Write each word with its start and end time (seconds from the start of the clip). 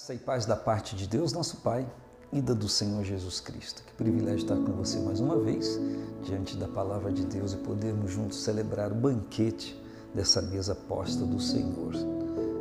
Graça 0.00 0.14
e 0.14 0.18
paz 0.18 0.46
da 0.46 0.56
parte 0.56 0.96
de 0.96 1.06
Deus, 1.06 1.30
nosso 1.30 1.58
Pai, 1.58 1.86
e 2.32 2.40
da 2.40 2.54
do 2.54 2.70
Senhor 2.70 3.04
Jesus 3.04 3.38
Cristo. 3.38 3.82
Que 3.84 3.92
privilégio 3.92 4.38
estar 4.38 4.56
com 4.56 4.72
você 4.72 4.98
mais 4.98 5.20
uma 5.20 5.38
vez, 5.38 5.78
diante 6.22 6.56
da 6.56 6.66
palavra 6.66 7.12
de 7.12 7.22
Deus 7.26 7.52
e 7.52 7.58
podermos 7.58 8.10
juntos 8.10 8.42
celebrar 8.42 8.90
o 8.90 8.94
banquete 8.94 9.78
dessa 10.14 10.40
mesa 10.40 10.74
posta 10.74 11.26
do 11.26 11.38
Senhor. 11.38 11.92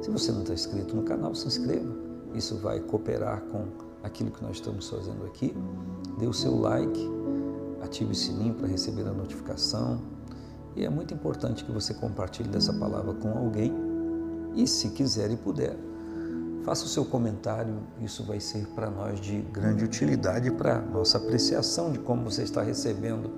Se 0.02 0.11
você 0.11 0.33
não 0.33 0.41
está 0.41 0.54
inscrito 0.54 0.93
no 0.93 1.04
canal, 1.04 1.33
se 1.33 1.47
inscreva. 1.47 1.95
Isso 2.33 2.57
vai 2.57 2.81
cooperar 2.81 3.39
com 3.43 3.67
aquilo 4.03 4.31
que 4.31 4.43
nós 4.43 4.57
estamos 4.57 4.89
fazendo 4.89 5.25
aqui. 5.25 5.55
Dê 6.17 6.27
o 6.27 6.33
seu 6.33 6.59
like, 6.59 7.09
ative 7.81 8.11
o 8.11 8.15
sininho 8.15 8.55
para 8.55 8.67
receber 8.67 9.07
a 9.07 9.13
notificação. 9.13 10.01
E 10.75 10.83
é 10.83 10.89
muito 10.89 11.13
importante 11.13 11.63
que 11.63 11.71
você 11.71 11.93
compartilhe 11.93 12.49
dessa 12.49 12.73
palavra 12.73 13.13
com 13.13 13.31
alguém. 13.31 13.73
E 14.56 14.68
se 14.68 14.89
quiser 14.89 15.32
e 15.32 15.37
puder, 15.37 15.78
Faça 16.69 16.86
o 16.86 16.87
seu 16.87 17.04
comentário, 17.04 17.79
isso 18.00 18.23
vai 18.23 18.39
ser 18.39 18.68
para 18.75 18.91
nós 18.91 19.19
de 19.19 19.41
grande 19.41 19.83
utilidade 19.83 20.51
para 20.51 20.79
nossa 20.79 21.18
apreciação 21.18 21.92
de 21.92 21.97
como 21.97 22.29
você 22.29 22.43
está 22.43 22.61
recebendo 22.61 23.32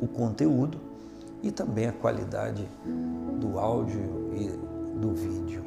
o 0.00 0.06
conteúdo 0.06 0.78
e 1.42 1.50
também 1.50 1.88
a 1.88 1.92
qualidade 1.92 2.70
do 3.40 3.58
áudio 3.58 4.30
e 4.32 5.00
do 5.00 5.12
vídeo. 5.12 5.64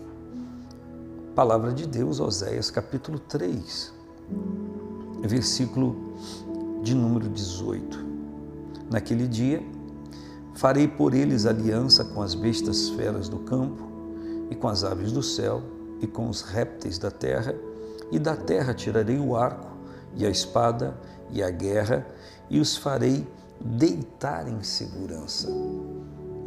Palavra 1.35 1.73
de 1.73 1.85
Deus, 1.85 2.21
Oséias 2.21 2.71
capítulo 2.71 3.19
3, 3.19 3.91
versículo 5.23 6.13
de 6.81 6.95
número 6.95 7.27
18. 7.27 7.99
Naquele 8.89 9.27
dia, 9.27 9.61
farei 10.55 10.87
por 10.87 11.13
eles 11.13 11.45
aliança 11.45 12.05
com 12.05 12.21
as 12.21 12.33
bestas 12.33 12.87
feras 12.91 13.27
do 13.27 13.39
campo 13.39 13.83
e 14.49 14.55
com 14.55 14.69
as 14.69 14.85
aves 14.85 15.11
do 15.11 15.21
céu 15.21 15.61
e 16.01 16.07
com 16.07 16.29
os 16.29 16.41
répteis 16.41 16.97
da 16.97 17.11
terra, 17.11 17.55
e 18.11 18.17
da 18.17 18.35
terra 18.35 18.73
tirarei 18.73 19.19
o 19.19 19.35
arco, 19.35 19.67
e 20.15 20.25
a 20.25 20.29
espada, 20.29 20.97
e 21.29 21.43
a 21.43 21.49
guerra, 21.49 22.05
e 22.49 22.59
os 22.59 22.75
farei 22.77 23.27
deitar 23.59 24.47
em 24.47 24.63
segurança. 24.63 25.49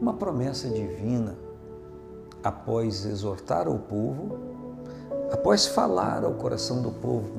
Uma 0.01 0.15
promessa 0.15 0.69
divina 0.69 1.37
após 2.43 3.05
exortar 3.05 3.69
ao 3.69 3.79
povo, 3.79 4.39
após 5.31 5.67
falar 5.67 6.25
ao 6.25 6.35
coração 6.35 6.83
do 6.83 6.91
povo 6.91 7.31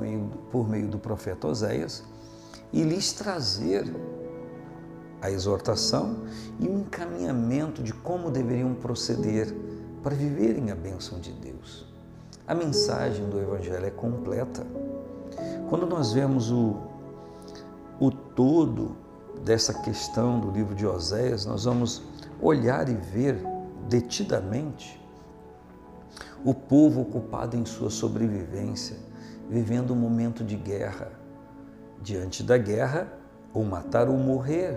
por 0.51 0.69
meio 0.69 0.87
do 0.87 0.97
profeta 0.97 1.47
Oséias 1.47 2.03
e 2.71 2.83
lhes 2.83 3.11
trazer 3.13 3.85
a 5.21 5.29
exortação 5.29 6.23
e 6.59 6.67
o 6.67 6.79
encaminhamento 6.79 7.83
de 7.83 7.93
como 7.93 8.31
deveriam 8.31 8.73
proceder 8.73 9.53
para 10.01 10.15
viverem 10.15 10.71
a 10.71 10.75
bênção 10.75 11.19
de 11.19 11.31
Deus. 11.31 11.92
A 12.45 12.53
mensagem 12.53 13.29
do 13.29 13.39
Evangelho 13.39 13.85
é 13.85 13.89
completa. 13.89 14.67
Quando 15.69 15.85
nós 15.85 16.11
vemos 16.11 16.51
o, 16.51 16.75
o 17.97 18.11
todo 18.11 18.97
dessa 19.45 19.73
questão 19.73 20.41
do 20.41 20.51
livro 20.51 20.75
de 20.75 20.85
Oséias, 20.85 21.45
nós 21.45 21.63
vamos 21.63 22.03
olhar 22.41 22.89
e 22.89 22.95
ver 22.95 23.37
detidamente 23.87 25.01
o 26.43 26.53
povo 26.53 27.01
ocupado 27.01 27.55
em 27.55 27.63
sua 27.65 27.89
sobrevivência, 27.89 28.97
vivendo 29.49 29.93
um 29.93 29.95
momento 29.95 30.43
de 30.43 30.57
guerra. 30.57 31.13
Diante 32.01 32.43
da 32.43 32.57
guerra, 32.57 33.07
ou 33.53 33.63
matar 33.63 34.09
ou 34.09 34.17
morrer, 34.17 34.75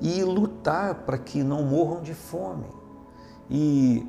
e 0.00 0.24
lutar 0.24 0.94
para 1.04 1.18
que 1.18 1.42
não 1.42 1.62
morram 1.62 2.00
de 2.00 2.14
fome. 2.14 2.66
E 3.50 4.08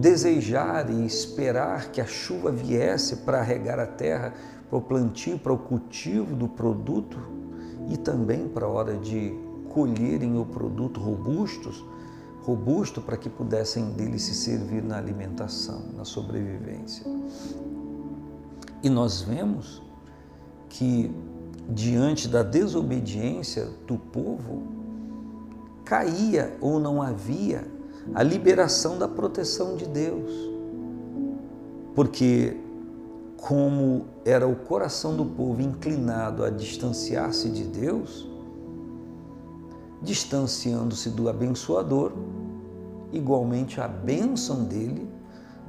desejar 0.00 0.90
e 0.90 1.06
esperar 1.06 1.90
que 1.90 2.00
a 2.00 2.06
chuva 2.06 2.50
viesse 2.50 3.16
para 3.16 3.42
regar 3.42 3.78
a 3.78 3.86
terra, 3.86 4.34
para 4.68 4.78
o 4.78 4.82
plantio, 4.82 5.38
para 5.38 5.52
o 5.52 5.58
cultivo 5.58 6.34
do 6.34 6.48
produto 6.48 7.18
e 7.88 7.96
também 7.96 8.48
para 8.48 8.66
a 8.66 8.68
hora 8.68 8.96
de 8.96 9.32
colherem 9.70 10.38
o 10.38 10.44
produto 10.44 11.00
robustos, 11.00 11.84
robusto 12.42 13.00
para 13.00 13.16
que 13.16 13.28
pudessem 13.28 13.90
dele 13.92 14.18
se 14.18 14.34
servir 14.34 14.82
na 14.82 14.96
alimentação, 14.96 15.82
na 15.96 16.04
sobrevivência. 16.04 17.06
E 18.82 18.88
nós 18.88 19.22
vemos 19.22 19.82
que 20.68 21.10
diante 21.68 22.28
da 22.28 22.42
desobediência 22.42 23.68
do 23.86 23.98
povo 23.98 24.62
caía 25.84 26.56
ou 26.60 26.78
não 26.78 27.02
havia 27.02 27.77
a 28.14 28.22
liberação 28.22 28.98
da 28.98 29.06
proteção 29.06 29.76
de 29.76 29.86
Deus. 29.86 30.30
Porque, 31.94 32.56
como 33.36 34.06
era 34.24 34.46
o 34.46 34.54
coração 34.54 35.16
do 35.16 35.24
povo 35.24 35.60
inclinado 35.60 36.44
a 36.44 36.50
distanciar-se 36.50 37.48
de 37.50 37.64
Deus, 37.64 38.28
distanciando-se 40.02 41.10
do 41.10 41.28
abençoador, 41.28 42.12
igualmente 43.12 43.80
a 43.80 43.88
bênção 43.88 44.64
dele 44.64 45.08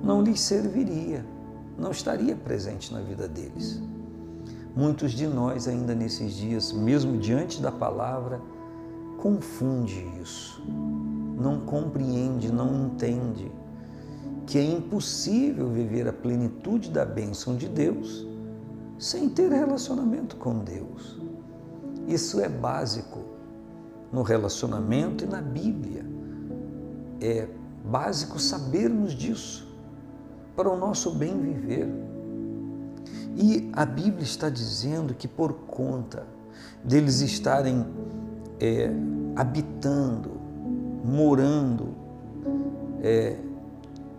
não 0.04 0.22
lhes 0.22 0.40
serviria, 0.40 1.26
não 1.78 1.92
estaria 1.92 2.36
presente 2.36 2.94
na 2.94 3.00
vida 3.00 3.28
deles. 3.28 3.82
Muitos 4.76 5.12
de 5.12 5.26
nós, 5.26 5.68
ainda 5.68 5.96
nesses 5.96 6.34
dias, 6.34 6.72
mesmo 6.72 7.18
diante 7.18 7.62
da 7.62 7.72
palavra, 7.72 8.40
confunde 9.18 10.06
isso 10.22 10.62
não 11.40 11.62
compreende, 11.62 12.52
não 12.52 12.88
entende 12.88 13.52
que 14.46 14.58
é 14.58 14.64
impossível 14.64 15.70
viver 15.70 16.08
a 16.08 16.14
plenitude 16.14 16.90
da 16.90 17.06
bênção 17.06 17.56
de 17.56 17.68
Deus 17.68 18.28
sem 18.98 19.30
ter 19.30 19.52
relacionamento 19.52 20.36
com 20.36 20.60
Deus. 20.60 21.20
Isso 22.08 22.42
é 22.42 22.50
básico 22.50 23.20
no 24.12 24.24
relacionamento 24.24 25.24
e 25.24 25.28
na 25.28 25.42
Bíblia. 25.42 26.04
É 27.22 27.48
básico 27.86 28.40
sabermos 28.40 29.14
disso 29.14 29.68
para 30.56 30.70
o 30.70 30.78
nosso 30.78 31.12
bem 31.12 31.40
viver. 31.40 31.88
E 33.36 33.70
a 33.74 33.86
Bíblia 33.86 34.24
está 34.24 34.50
dizendo 34.50 35.14
que 35.14 35.28
por 35.28 35.54
conta 35.54 36.26
deles 36.84 37.22
estarem 37.22 37.86
é, 38.60 38.90
habitando 39.36 40.39
morando, 41.10 41.90
é, 43.02 43.36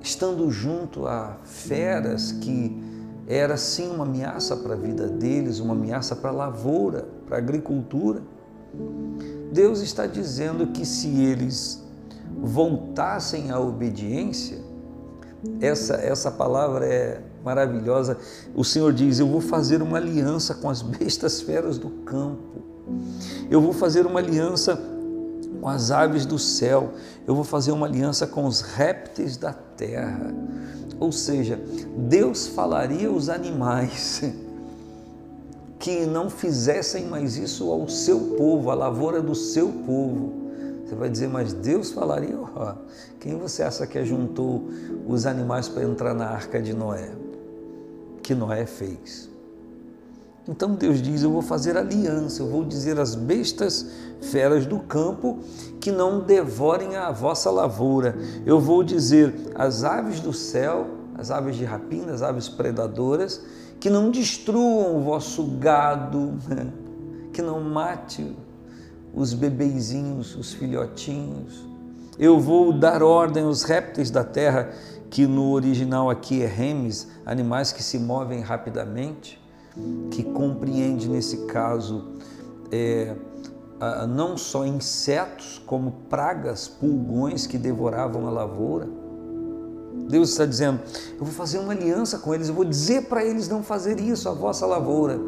estando 0.03 0.51
junto 0.51 1.07
a 1.07 1.39
feras 1.45 2.33
que 2.33 2.83
era 3.27 3.57
sim 3.57 3.89
uma 3.89 4.05
ameaça 4.05 4.57
para 4.57 4.75
a 4.75 4.77
vida 4.77 5.07
deles, 5.07 5.61
uma 5.61 5.73
ameaça 5.73 6.17
para 6.17 6.31
a 6.31 6.33
lavoura, 6.33 7.07
para 7.27 7.37
a 7.37 7.39
agricultura. 7.39 8.23
Deus 9.53 9.81
está 9.81 10.07
dizendo 10.07 10.69
que 10.69 10.85
se 10.85 11.09
eles 11.21 11.85
voltassem 12.43 13.51
à 13.51 13.61
obediência, 13.61 14.59
essa, 15.61 15.95
essa 15.95 16.31
palavra 16.31 16.87
é 16.87 17.23
maravilhosa. 17.45 18.19
O 18.55 18.65
Senhor 18.65 18.93
diz: 18.93 19.19
Eu 19.19 19.29
vou 19.29 19.41
fazer 19.41 19.81
uma 19.81 19.97
aliança 19.97 20.55
com 20.55 20.69
as 20.69 20.83
bestas 20.83 21.41
feras 21.41 21.79
do 21.79 21.91
campo, 22.05 22.63
eu 23.51 23.61
vou 23.61 23.73
fazer 23.73 24.07
uma 24.07 24.19
aliança 24.21 24.81
com 25.61 25.69
as 25.69 25.91
aves 25.91 26.25
do 26.25 26.39
céu, 26.39 26.95
eu 27.27 27.35
vou 27.35 27.45
fazer 27.45 27.73
uma 27.73 27.87
aliança 27.87 28.27
com 28.27 28.47
os 28.47 28.63
répteis 28.63 29.37
da 29.37 29.53
terra. 29.53 30.33
Ou 30.99 31.13
seja, 31.13 31.61
Deus 31.97 32.47
falaria 32.49 33.09
aos 33.09 33.29
animais 33.29 34.23
que 35.79 36.07
não 36.07 36.29
fizessem 36.29 37.07
mais 37.07 37.37
isso 37.37 37.71
ao 37.71 37.89
seu 37.89 38.19
povo, 38.37 38.71
à 38.71 38.75
lavoura 38.75 39.21
do 39.21 39.35
seu 39.35 39.69
povo. 39.69 40.41
Você 40.85 40.95
vai 40.95 41.09
dizer, 41.09 41.29
mas 41.29 41.53
Deus 41.53 41.93
falaria, 41.93 42.37
oh, 42.41 42.75
quem 43.19 43.39
você 43.39 43.63
acha 43.63 43.87
que 43.87 44.05
juntou 44.05 44.69
os 45.07 45.27
animais 45.27 45.69
para 45.69 45.85
entrar 45.85 46.15
na 46.15 46.27
arca 46.27 46.61
de 46.61 46.75
Noé? 46.75 47.11
Que 48.23 48.35
Noé 48.35 48.67
fez. 48.67 49.31
Então 50.51 50.75
Deus 50.75 51.01
diz: 51.01 51.23
Eu 51.23 51.31
vou 51.31 51.43
fazer 51.43 51.77
aliança, 51.77 52.43
eu 52.43 52.49
vou 52.49 52.65
dizer 52.65 52.99
às 52.99 53.15
bestas 53.15 53.87
feras 54.21 54.67
do 54.67 54.81
campo 54.81 55.39
que 55.81 55.93
não 55.93 56.19
devorem 56.19 56.97
a 56.97 57.13
vossa 57.13 57.49
lavoura. 57.53 58.19
Eu 58.45 58.59
vou 58.59 58.83
dizer 58.83 59.33
às 59.55 59.85
aves 59.85 60.19
do 60.19 60.33
céu, 60.33 60.89
as 61.17 61.31
aves 61.31 61.55
de 61.55 61.65
rapina, 61.65 62.13
as 62.13 62.21
aves 62.21 62.49
predadoras, 62.49 63.41
que 63.79 63.89
não 63.89 64.11
destruam 64.11 64.97
o 64.97 65.03
vosso 65.03 65.45
gado, 65.61 66.35
que 67.33 67.41
não 67.41 67.61
mate 67.61 68.37
os 69.15 69.33
bebezinhos, 69.33 70.35
os 70.35 70.53
filhotinhos. 70.53 71.65
Eu 72.19 72.41
vou 72.41 72.73
dar 72.73 73.05
ordem 73.05 73.45
aos 73.45 73.63
répteis 73.63 74.11
da 74.11 74.25
terra, 74.25 74.73
que 75.09 75.29
no 75.29 75.53
original 75.53 76.11
aqui 76.11 76.43
é 76.43 76.47
remes, 76.47 77.07
animais 77.25 77.71
que 77.71 77.85
se 77.85 78.01
movem 78.01 78.41
rapidamente 78.41 79.40
que 80.11 80.23
compreende 80.25 81.09
nesse 81.09 81.47
caso 81.47 82.05
é, 82.71 83.15
não 84.09 84.37
só 84.37 84.67
insetos, 84.67 85.61
como 85.67 85.93
pragas, 86.09 86.69
pulgões 86.69 87.47
que 87.47 87.57
devoravam 87.57 88.27
a 88.27 88.31
lavoura. 88.31 88.89
Deus 90.09 90.31
está 90.31 90.45
dizendo: 90.45 90.81
eu 91.19 91.25
vou 91.25 91.33
fazer 91.33 91.59
uma 91.59 91.73
aliança 91.73 92.19
com 92.19 92.35
eles, 92.35 92.49
eu 92.49 92.55
vou 92.55 92.65
dizer 92.65 93.07
para 93.07 93.25
eles 93.25 93.49
não 93.49 93.63
fazer 93.63 93.99
isso, 94.01 94.29
a 94.29 94.33
vossa 94.33 94.67
lavoura. 94.67 95.19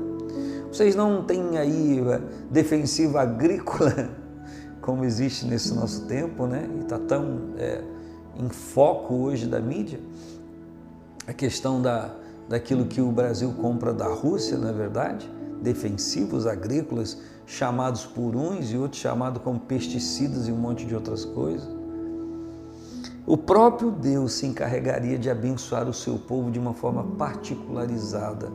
Vocês 0.71 0.95
não 0.95 1.23
têm 1.25 1.59
aí 1.59 2.01
eh, 2.01 2.21
defensiva 2.51 3.21
agrícola 3.21 4.11
como 4.81 5.05
existe 5.05 5.45
nesse 5.45 5.75
nosso 5.75 6.07
tempo, 6.07 6.47
né? 6.47 6.69
E 6.77 6.81
está 6.81 6.99
tão 6.99 7.53
é, 7.59 7.83
em 8.39 8.49
foco 8.49 9.15
hoje 9.15 9.47
da 9.47 9.61
mídia. 9.61 10.01
A 11.27 11.33
questão 11.33 11.81
da, 11.81 12.11
daquilo 12.49 12.87
que 12.87 13.01
o 13.01 13.11
Brasil 13.11 13.53
compra 13.61 13.93
da 13.93 14.07
Rússia, 14.07 14.59
não 14.59 14.69
é 14.69 14.73
verdade? 14.73 15.31
Defensivos 15.61 16.47
agrícolas 16.47 17.19
chamados 17.47 18.05
por 18.05 18.37
uns 18.37 18.73
e 18.73 18.77
outros 18.77 19.01
chamados 19.01 19.43
como 19.43 19.61
pesticidas 19.61 20.49
e 20.49 20.53
um 20.53 20.57
monte 20.57 20.85
de 20.85 20.95
outras 20.95 21.25
coisas. 21.25 21.69
O 23.25 23.37
próprio 23.37 23.91
Deus 23.91 24.33
se 24.33 24.47
encarregaria 24.47 25.17
de 25.17 25.31
abençoar 25.31 25.89
o 25.89 25.95
seu 25.95 26.19
povo 26.19 26.51
de 26.51 26.59
uma 26.59 26.75
forma 26.75 27.05
particularizada. 27.17 28.51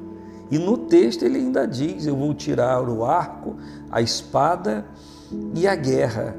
E 0.52 0.58
no 0.58 0.78
texto 0.78 1.24
ele 1.24 1.38
ainda 1.38 1.66
diz: 1.66 2.06
Eu 2.06 2.16
vou 2.16 2.34
tirar 2.34 2.88
o 2.88 3.06
arco, 3.06 3.56
a 3.90 4.02
espada 4.02 4.86
e 5.54 5.68
a 5.68 5.76
guerra, 5.76 6.36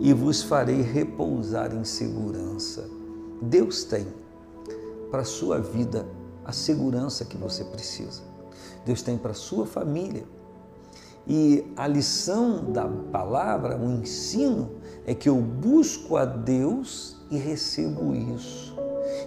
e 0.00 0.12
vos 0.12 0.42
farei 0.42 0.80
repousar 0.80 1.74
em 1.74 1.84
segurança. 1.84 2.88
Deus 3.40 3.84
tem 3.84 4.06
para 5.10 5.22
a 5.22 5.24
sua 5.24 5.58
vida 5.58 6.06
a 6.44 6.52
segurança 6.52 7.24
que 7.24 7.36
você 7.36 7.64
precisa. 7.64 8.22
Deus 8.84 9.02
tem 9.02 9.16
para 9.16 9.32
a 9.32 9.34
sua 9.34 9.66
família. 9.66 10.24
E 11.26 11.72
a 11.76 11.86
lição 11.86 12.72
da 12.72 12.86
palavra, 12.86 13.78
o 13.78 13.90
ensino, 13.90 14.72
é 15.06 15.14
que 15.14 15.28
eu 15.28 15.36
busco 15.36 16.16
a 16.16 16.24
Deus 16.24 17.16
e 17.30 17.36
recebo 17.36 18.14
isso. 18.14 18.74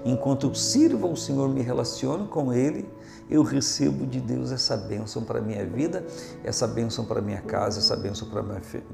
Enquanto 0.03 0.47
eu 0.47 0.53
sirvo 0.53 1.07
ao 1.07 1.15
Senhor, 1.15 1.47
me 1.47 1.61
relaciono 1.61 2.27
com 2.27 2.51
Ele, 2.51 2.87
eu 3.29 3.43
recebo 3.43 4.05
de 4.05 4.19
Deus 4.19 4.51
essa 4.51 4.75
bênção 4.75 5.23
para 5.23 5.39
a 5.39 5.41
minha 5.41 5.65
vida, 5.65 6.05
essa 6.43 6.67
bênção 6.67 7.05
para 7.05 7.19
a 7.19 7.21
minha 7.21 7.41
casa, 7.41 7.79
essa 7.79 7.95
bênção 7.95 8.29
para 8.29 8.41
a 8.41 8.45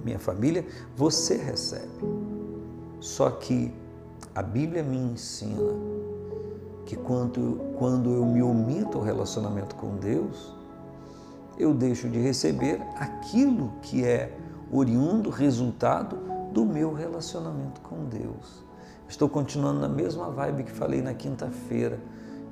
minha 0.04 0.20
família. 0.20 0.66
Você 0.96 1.36
recebe. 1.38 1.90
Só 3.00 3.32
que 3.32 3.74
a 4.34 4.42
Bíblia 4.42 4.84
me 4.84 4.98
ensina 4.98 5.74
que 6.92 6.98
quando, 6.98 7.58
quando 7.80 8.12
eu 8.12 8.26
me 8.26 8.44
omito 8.44 8.98
ao 8.98 9.04
relacionamento 9.06 9.76
com 9.78 9.96
Deus, 9.96 10.54
eu 11.58 11.74
deixo 11.74 12.10
de 12.10 12.20
receber 12.20 12.82
aquilo 12.98 13.72
que 13.82 14.04
é 14.04 14.38
oriundo, 14.70 15.30
resultado 15.30 16.18
do 16.52 16.66
meu 16.66 16.94
relacionamento 16.94 17.80
com 17.80 18.04
Deus. 18.10 18.62
Estou 19.08 19.30
continuando 19.30 19.80
na 19.80 19.88
mesma 19.88 20.30
vibe 20.32 20.66
que 20.66 20.72
falei 20.74 21.02
na 21.02 21.14
quinta-feira. 21.14 21.98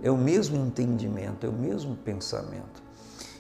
É 0.02 0.10
o 0.10 0.18
mesmo 0.18 0.56
entendimento, 0.56 1.46
é 1.46 1.50
o 1.50 1.54
mesmo 1.54 1.98
pensamento. 1.98 2.82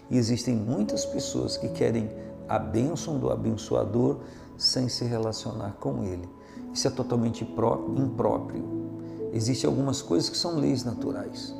E 0.09 0.17
existem 0.17 0.53
muitas 0.53 1.05
pessoas 1.05 1.55
que 1.55 1.69
querem 1.69 2.09
a 2.45 2.59
bênção 2.59 3.17
do 3.17 3.31
abençoador 3.31 4.17
sem 4.57 4.89
se 4.89 5.05
relacionar 5.05 5.77
com 5.79 6.03
ele. 6.03 6.27
Isso 6.73 6.89
é 6.89 6.91
totalmente 6.91 7.45
impróprio. 7.45 8.78
Existem 9.31 9.69
algumas 9.69 10.01
coisas 10.01 10.29
que 10.29 10.37
são 10.37 10.55
leis 10.57 10.83
naturais. 10.83 11.53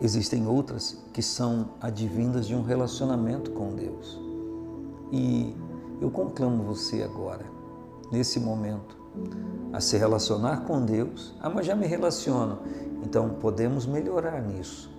Existem 0.00 0.46
outras 0.46 0.98
que 1.12 1.22
são 1.22 1.70
advindas 1.80 2.46
de 2.46 2.54
um 2.54 2.62
relacionamento 2.62 3.52
com 3.52 3.74
Deus. 3.74 4.20
E 5.12 5.54
eu 6.00 6.10
conclamo 6.10 6.64
você 6.64 7.02
agora, 7.02 7.44
nesse 8.10 8.40
momento, 8.40 8.96
a 9.72 9.80
se 9.80 9.96
relacionar 9.96 10.64
com 10.64 10.84
Deus. 10.84 11.34
Ah, 11.40 11.48
mas 11.48 11.66
já 11.66 11.76
me 11.76 11.86
relaciono. 11.86 12.58
Então 13.04 13.30
podemos 13.40 13.86
melhorar 13.86 14.42
nisso 14.42 14.90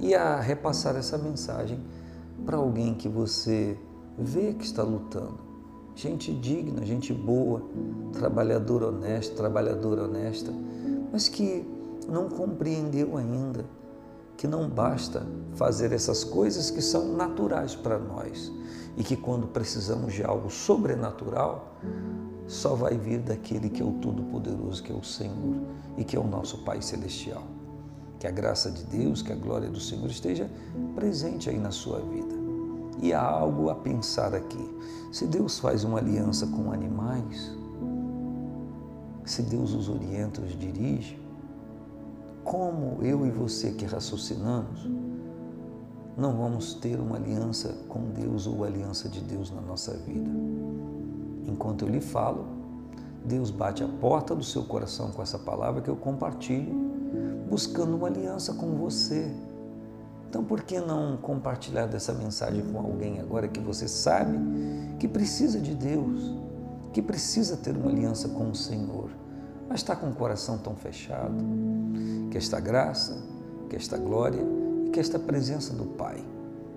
e 0.00 0.14
a 0.14 0.40
repassar 0.40 0.96
essa 0.96 1.18
mensagem 1.18 1.78
para 2.44 2.56
alguém 2.56 2.94
que 2.94 3.08
você 3.08 3.78
vê 4.18 4.54
que 4.54 4.64
está 4.64 4.82
lutando. 4.82 5.49
Gente 6.00 6.32
digna, 6.32 6.82
gente 6.86 7.12
boa, 7.12 7.62
trabalhadora 8.14 8.86
honesta, 8.86 9.34
trabalhadora 9.34 10.04
honesta, 10.04 10.50
mas 11.12 11.28
que 11.28 11.62
não 12.08 12.26
compreendeu 12.26 13.18
ainda 13.18 13.66
que 14.34 14.48
não 14.48 14.66
basta 14.66 15.26
fazer 15.52 15.92
essas 15.92 16.24
coisas 16.24 16.70
que 16.70 16.80
são 16.80 17.12
naturais 17.12 17.74
para 17.76 17.98
nós 17.98 18.50
e 18.96 19.04
que 19.04 19.14
quando 19.14 19.46
precisamos 19.48 20.14
de 20.14 20.24
algo 20.24 20.48
sobrenatural, 20.48 21.74
só 22.46 22.74
vai 22.74 22.96
vir 22.96 23.18
daquele 23.18 23.68
que 23.68 23.82
é 23.82 23.84
o 23.84 23.92
Todo-Poderoso, 23.92 24.82
que 24.82 24.90
é 24.90 24.94
o 24.94 25.04
Senhor 25.04 25.60
e 25.98 26.02
que 26.02 26.16
é 26.16 26.18
o 26.18 26.26
nosso 26.26 26.64
Pai 26.64 26.80
Celestial. 26.80 27.42
Que 28.18 28.26
a 28.26 28.30
graça 28.30 28.70
de 28.70 28.84
Deus, 28.84 29.20
que 29.20 29.32
a 29.32 29.36
glória 29.36 29.68
do 29.68 29.78
Senhor 29.78 30.08
esteja 30.08 30.50
presente 30.94 31.50
aí 31.50 31.58
na 31.58 31.70
sua 31.70 32.00
vida. 32.00 32.39
E 33.02 33.12
há 33.12 33.22
algo 33.22 33.70
a 33.70 33.74
pensar 33.74 34.34
aqui. 34.34 34.68
Se 35.10 35.26
Deus 35.26 35.58
faz 35.58 35.84
uma 35.84 35.98
aliança 35.98 36.46
com 36.46 36.70
animais, 36.70 37.56
se 39.24 39.42
Deus 39.42 39.72
os 39.72 39.88
orienta, 39.88 40.40
os 40.40 40.58
dirige, 40.58 41.20
como 42.44 43.02
eu 43.02 43.26
e 43.26 43.30
você 43.30 43.70
que 43.72 43.84
raciocinamos, 43.84 44.88
não 46.16 46.36
vamos 46.36 46.74
ter 46.74 46.98
uma 47.00 47.16
aliança 47.16 47.74
com 47.88 48.10
Deus 48.10 48.46
ou 48.46 48.64
aliança 48.64 49.08
de 49.08 49.20
Deus 49.20 49.50
na 49.50 49.60
nossa 49.60 49.96
vida? 49.96 50.30
Enquanto 51.46 51.84
eu 51.84 51.88
lhe 51.88 52.00
falo, 52.00 52.44
Deus 53.24 53.50
bate 53.50 53.82
a 53.82 53.88
porta 53.88 54.34
do 54.34 54.44
seu 54.44 54.64
coração 54.64 55.10
com 55.10 55.22
essa 55.22 55.38
palavra 55.38 55.80
que 55.80 55.88
eu 55.88 55.96
compartilho, 55.96 56.74
buscando 57.48 57.96
uma 57.96 58.08
aliança 58.08 58.54
com 58.54 58.76
você. 58.76 59.30
Então, 60.30 60.44
por 60.44 60.62
que 60.62 60.78
não 60.78 61.16
compartilhar 61.16 61.86
dessa 61.86 62.12
mensagem 62.12 62.62
com 62.62 62.78
alguém 62.78 63.18
agora 63.18 63.48
que 63.48 63.58
você 63.58 63.88
sabe 63.88 64.38
que 64.96 65.08
precisa 65.08 65.58
de 65.58 65.74
Deus, 65.74 66.22
que 66.92 67.02
precisa 67.02 67.56
ter 67.56 67.76
uma 67.76 67.90
aliança 67.90 68.28
com 68.28 68.48
o 68.48 68.54
Senhor, 68.54 69.10
mas 69.68 69.80
está 69.80 69.96
com 69.96 70.08
o 70.08 70.14
coração 70.14 70.56
tão 70.56 70.76
fechado? 70.76 71.34
Que 72.30 72.38
esta 72.38 72.60
graça, 72.60 73.20
que 73.68 73.74
esta 73.74 73.98
glória 73.98 74.40
e 74.86 74.90
que 74.90 75.00
esta 75.00 75.18
presença 75.18 75.74
do 75.74 75.84
Pai 75.84 76.24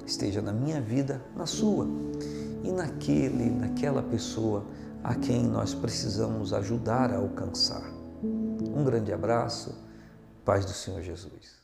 esteja 0.03 0.41
na 0.41 0.51
minha 0.51 0.81
vida, 0.81 1.21
na 1.35 1.45
sua 1.45 1.87
e 2.63 2.71
naquele, 2.71 3.51
naquela 3.51 4.01
pessoa 4.01 4.65
a 5.03 5.13
quem 5.13 5.43
nós 5.43 5.75
precisamos 5.75 6.53
ajudar 6.53 7.13
a 7.13 7.17
alcançar. 7.17 7.87
Um 8.23 8.83
grande 8.83 9.13
abraço, 9.13 9.75
paz 10.43 10.65
do 10.65 10.71
Senhor 10.71 11.03
Jesus. 11.03 11.61